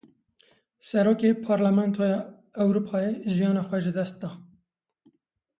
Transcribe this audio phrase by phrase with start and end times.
[0.87, 2.19] Serokê Parlamentoya
[2.63, 4.29] Ewropayê jiyana xwe ji dest da.